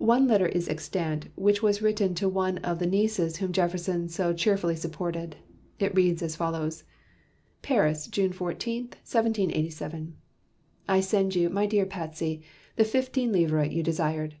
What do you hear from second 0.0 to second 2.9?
One letter is extant which was written to one of the